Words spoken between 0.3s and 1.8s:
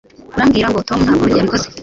Urambwira ngo Tom ntabwo yabikoze